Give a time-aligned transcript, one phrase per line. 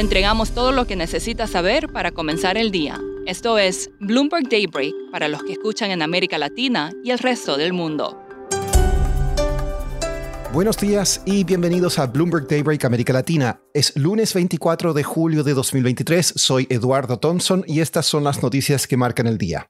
[0.00, 2.98] Entregamos todo lo que necesita saber para comenzar el día.
[3.26, 7.74] Esto es Bloomberg Daybreak para los que escuchan en América Latina y el resto del
[7.74, 8.18] mundo.
[10.54, 13.60] Buenos días y bienvenidos a Bloomberg Daybreak América Latina.
[13.74, 18.86] Es lunes 24 de julio de 2023, soy Eduardo Thompson y estas son las noticias
[18.86, 19.68] que marcan el día.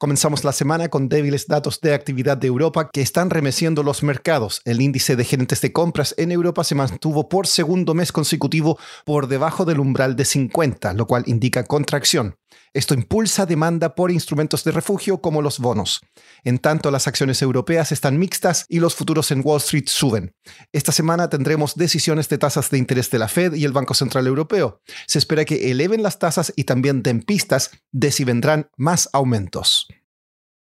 [0.00, 4.62] Comenzamos la semana con débiles datos de actividad de Europa que están remeciendo los mercados.
[4.64, 9.28] El índice de gerentes de compras en Europa se mantuvo por segundo mes consecutivo por
[9.28, 12.36] debajo del umbral de 50, lo cual indica contracción.
[12.72, 16.00] Esto impulsa demanda por instrumentos de refugio como los bonos.
[16.44, 20.32] En tanto, las acciones europeas están mixtas y los futuros en Wall Street suben.
[20.72, 24.26] Esta semana tendremos decisiones de tasas de interés de la Fed y el Banco Central
[24.26, 24.80] Europeo.
[25.06, 29.88] Se espera que eleven las tasas y también den pistas de si vendrán más aumentos.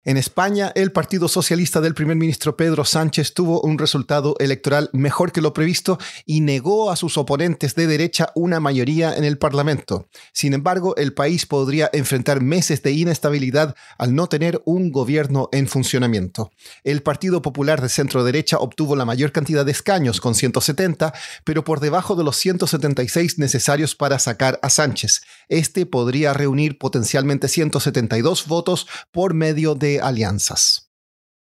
[0.06, 5.34] En España, el Partido Socialista del primer ministro Pedro Sánchez tuvo un resultado electoral mejor
[5.34, 10.08] que lo previsto y negó a sus oponentes de derecha una mayoría en el Parlamento.
[10.32, 15.68] Sin embargo, el país podría enfrentar meses de inestabilidad al no tener un gobierno en
[15.68, 16.50] funcionamiento.
[16.86, 21.66] El Partido Popular de centro derecha obtuvo la mayor cantidad de escaños, con 170, pero
[21.66, 25.24] por debajo de los 176 necesarios para sacar a Sánchez.
[25.50, 30.90] Este podría reunir potencialmente 172 votos por medio de alianzas.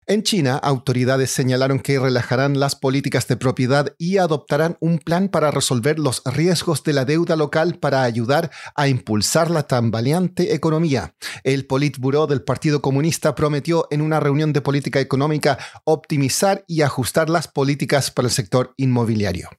[0.08, 5.52] En China, autoridades señalaron que relajarán las políticas de propiedad y adoptarán un plan para
[5.52, 11.16] resolver los riesgos de la deuda local para ayudar a impulsar la tambaleante economía.
[11.44, 17.30] El Politburo del Partido Comunista prometió en una reunión de política económica optimizar y ajustar
[17.30, 19.50] las políticas para el sector inmobiliario.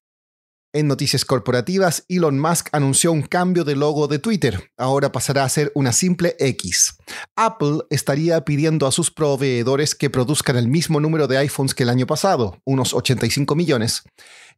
[0.75, 4.71] En noticias corporativas, Elon Musk anunció un cambio de logo de Twitter.
[4.78, 6.97] Ahora pasará a ser una simple X.
[7.37, 11.91] Apple estaría pidiendo a sus proveedores que produzcan el mismo número de iPhones que el
[11.91, 14.05] año pasado, unos 85 millones.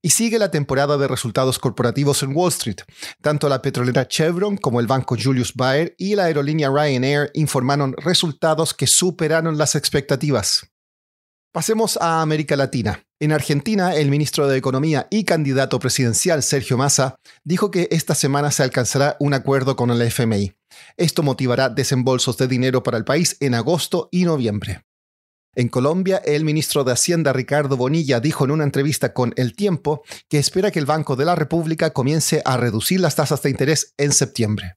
[0.02, 2.82] Y sigue la temporada de resultados corporativos en Wall Street.
[3.20, 8.72] Tanto la petrolera Chevron como el banco Julius Baer y la aerolínea Ryanair informaron resultados
[8.72, 10.68] que superaron las expectativas.
[11.54, 13.04] Pasemos a América Latina.
[13.20, 18.50] En Argentina, el ministro de Economía y candidato presidencial Sergio Massa dijo que esta semana
[18.50, 20.52] se alcanzará un acuerdo con el FMI.
[20.96, 24.82] Esto motivará desembolsos de dinero para el país en agosto y noviembre.
[25.54, 30.02] En Colombia, el ministro de Hacienda Ricardo Bonilla dijo en una entrevista con El Tiempo
[30.28, 33.94] que espera que el Banco de la República comience a reducir las tasas de interés
[33.96, 34.74] en septiembre.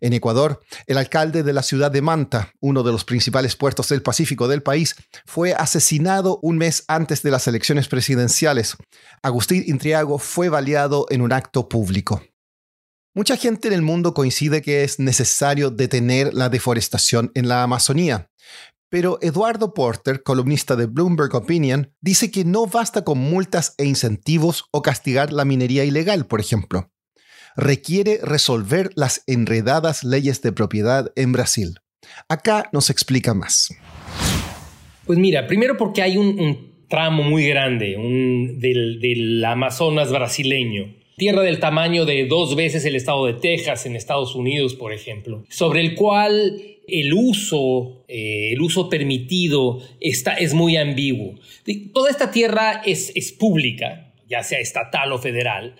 [0.00, 4.02] En Ecuador, el alcalde de la ciudad de Manta, uno de los principales puertos del
[4.02, 8.76] Pacífico del país, fue asesinado un mes antes de las elecciones presidenciales.
[9.22, 12.22] Agustín Intriago fue baleado en un acto público.
[13.14, 18.28] Mucha gente en el mundo coincide que es necesario detener la deforestación en la Amazonía.
[18.90, 24.66] Pero Eduardo Porter, columnista de Bloomberg Opinion, dice que no basta con multas e incentivos
[24.70, 26.90] o castigar la minería ilegal, por ejemplo
[27.56, 31.78] requiere resolver las enredadas leyes de propiedad en Brasil.
[32.28, 33.74] Acá nos explica más.
[35.06, 37.96] Pues mira, primero porque hay un, tramo muy grande
[38.58, 43.96] del, del Amazonas brasileño tierra del tamaño de dos veces el estado de Texas en
[43.96, 50.54] Estados Unidos, por ejemplo, sobre el cual el uso, eh, el uso permitido está, es
[50.54, 51.34] muy ambiguo.
[51.92, 55.76] Toda esta tierra es, es pública, ya sea estatal o federal,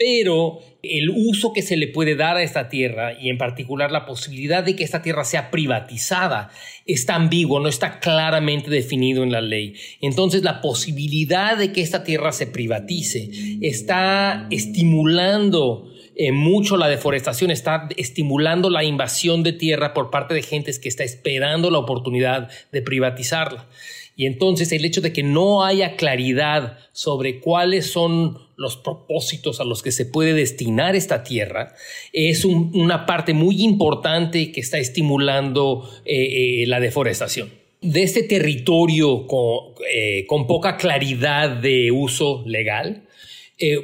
[0.00, 4.06] pero el uso que se le puede dar a esta tierra y en particular la
[4.06, 6.50] posibilidad de que esta tierra sea privatizada
[6.86, 9.74] está ambiguo, no está claramente definido en la ley.
[10.00, 13.28] Entonces la posibilidad de que esta tierra se privatice
[13.60, 20.40] está estimulando eh, mucho la deforestación, está estimulando la invasión de tierra por parte de
[20.40, 23.68] gentes que está esperando la oportunidad de privatizarla.
[24.20, 29.64] Y entonces el hecho de que no haya claridad sobre cuáles son los propósitos a
[29.64, 31.74] los que se puede destinar esta tierra
[32.12, 37.50] es una parte muy importante que está estimulando eh, eh, la deforestación.
[37.80, 43.08] De este territorio con, eh, con, poca claridad de uso legal,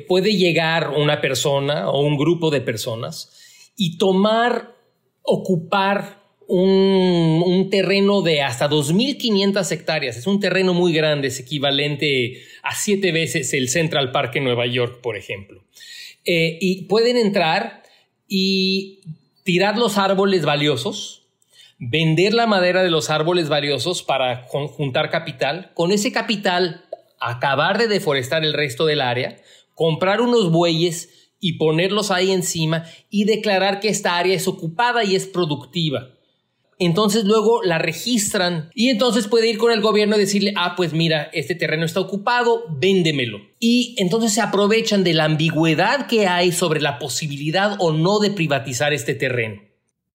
[0.06, 4.76] puede llegar una persona o un grupo de personas y tomar,
[5.22, 6.15] ocupar
[6.48, 10.16] un, terreno de hasta 2.500 hectáreas.
[10.16, 14.66] Es un terreno muy grande, es equivalente a siete veces el Central Park en Nueva
[14.66, 15.64] York, por ejemplo.
[16.24, 17.82] Eh, y pueden entrar
[18.28, 19.00] y
[19.44, 21.22] tirar los árboles valiosos,
[21.78, 25.72] vender la madera de los árboles valiosos para juntar capital.
[25.74, 26.84] Con ese capital,
[27.20, 29.36] acabar de deforestar el resto del área,
[29.74, 35.14] comprar unos bueyes y ponerlos ahí encima y declarar que esta área es ocupada y
[35.14, 36.15] es productiva.
[36.78, 40.92] Entonces luego la registran y entonces puede ir con el gobierno y decirle, ah, pues
[40.92, 43.38] mira, este terreno está ocupado, véndemelo.
[43.58, 48.30] Y entonces se aprovechan de la ambigüedad que hay sobre la posibilidad o no de
[48.30, 49.62] privatizar este terreno.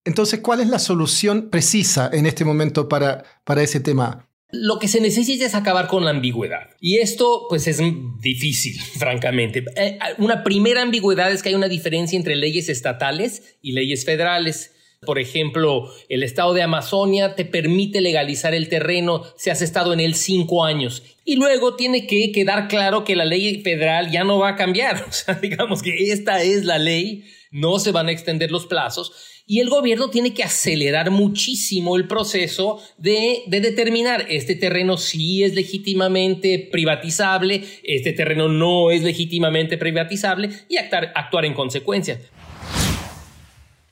[0.03, 4.27] Entonces, ¿cuál es la solución precisa en este momento para, para ese tema?
[4.51, 6.71] Lo que se necesita es acabar con la ambigüedad.
[6.79, 7.79] Y esto pues es
[8.19, 9.63] difícil, francamente.
[9.75, 14.73] Eh, una primera ambigüedad es que hay una diferencia entre leyes estatales y leyes federales.
[15.03, 20.00] Por ejemplo, el estado de Amazonia te permite legalizar el terreno si has estado en
[20.00, 21.01] él cinco años.
[21.25, 25.03] Y luego tiene que quedar claro que la ley federal ya no va a cambiar.
[25.09, 29.12] O sea, digamos que esta es la ley, no se van a extender los plazos.
[29.48, 35.44] Y el gobierno tiene que acelerar muchísimo el proceso de, de determinar este terreno sí
[35.44, 42.21] es legítimamente privatizable, este terreno no es legítimamente privatizable y actuar, actuar en consecuencia.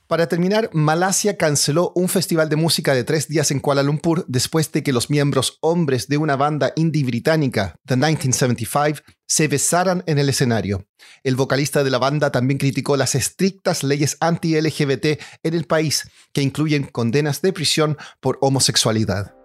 [0.10, 4.72] Para terminar, Malasia canceló un festival de música de tres días en Kuala Lumpur después
[4.72, 10.18] de que los miembros hombres de una banda indie británica, The 1975, se besaran en
[10.18, 10.88] el escenario.
[11.24, 16.42] El vocalista de la banda también criticó las estrictas leyes anti-LGBT en el país, que
[16.42, 19.36] incluyen condenas de prisión por homosexualidad.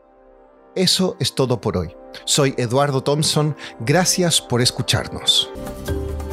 [0.75, 1.95] Eso es todo por hoy.
[2.25, 3.55] Soy Eduardo Thompson.
[3.81, 5.51] Gracias por escucharnos.